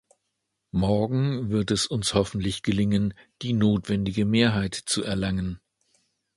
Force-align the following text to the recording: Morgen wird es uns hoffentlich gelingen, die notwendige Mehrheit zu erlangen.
Morgen 0.71 1.51
wird 1.51 1.69
es 1.69 1.85
uns 1.85 2.15
hoffentlich 2.15 2.63
gelingen, 2.63 3.13
die 3.43 3.53
notwendige 3.53 4.25
Mehrheit 4.25 4.73
zu 4.73 5.03
erlangen. 5.03 5.59